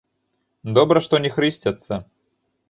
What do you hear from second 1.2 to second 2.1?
не хрысцяцца!